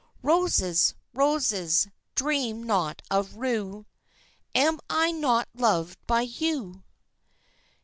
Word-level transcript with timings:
Roses, 0.23 0.95
roses, 1.13 1.87
dream 2.15 2.63
not 2.63 3.03
of 3.11 3.35
rue! 3.35 3.85
Am 4.55 4.79
I 4.89 5.11
not 5.11 5.47
loved 5.53 5.99
by 6.07 6.21
you? 6.21 6.81